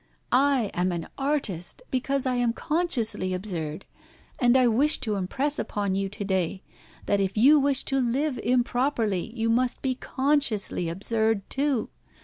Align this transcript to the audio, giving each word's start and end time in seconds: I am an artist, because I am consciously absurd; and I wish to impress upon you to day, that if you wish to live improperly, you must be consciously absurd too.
I 0.31 0.71
am 0.73 0.91
an 0.91 1.07
artist, 1.15 1.83
because 1.91 2.25
I 2.25 2.33
am 2.33 2.53
consciously 2.53 3.35
absurd; 3.35 3.85
and 4.39 4.57
I 4.57 4.65
wish 4.65 4.99
to 5.01 5.13
impress 5.13 5.59
upon 5.59 5.93
you 5.93 6.09
to 6.09 6.25
day, 6.25 6.63
that 7.05 7.19
if 7.19 7.37
you 7.37 7.59
wish 7.59 7.83
to 7.85 7.99
live 7.99 8.39
improperly, 8.39 9.31
you 9.35 9.47
must 9.47 9.83
be 9.83 9.93
consciously 9.93 10.89
absurd 10.89 11.47
too. 11.51 11.91